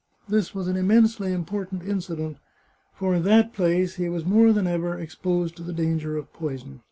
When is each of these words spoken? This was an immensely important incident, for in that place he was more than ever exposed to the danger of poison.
This 0.27 0.55
was 0.55 0.67
an 0.67 0.77
immensely 0.77 1.31
important 1.31 1.83
incident, 1.87 2.37
for 2.91 3.13
in 3.13 3.23
that 3.25 3.53
place 3.53 3.97
he 3.97 4.09
was 4.09 4.25
more 4.25 4.51
than 4.51 4.65
ever 4.65 4.97
exposed 4.97 5.55
to 5.57 5.63
the 5.63 5.73
danger 5.73 6.17
of 6.17 6.33
poison. 6.33 6.79